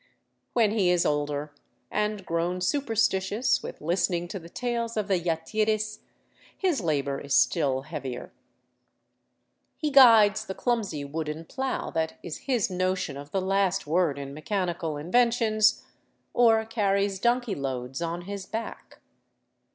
When 0.53 0.71
he 0.71 0.89
is 0.89 1.05
older, 1.05 1.53
and 1.91 2.25
grown 2.25 2.59
superstitious 2.59 3.61
with 3.61 3.81
listening 3.81 4.27
to 4.29 4.39
the 4.39 4.49
tales 4.49 4.97
of 4.97 5.07
the 5.07 5.19
yatiris, 5.19 5.99
his 6.57 6.81
labor 6.81 7.19
is 7.19 7.35
still 7.35 7.83
heavier. 7.83 8.31
He 9.77 9.91
guides 9.91 10.47
the 10.47 10.55
clumsy 10.55 11.05
wooden 11.05 11.45
plow 11.45 11.91
that 11.91 12.15
is 12.23 12.39
his 12.49 12.67
notion 12.67 13.15
of 13.15 13.29
the 13.29 13.41
last 13.41 13.85
word 13.85 14.17
in 14.17 14.33
mechanical 14.33 14.97
inventions, 14.97 15.83
or 16.33 16.65
carries 16.65 17.19
donkey 17.19 17.53
loads 17.53 18.01
on 18.01 18.21
his 18.21 18.47
back. 18.47 19.01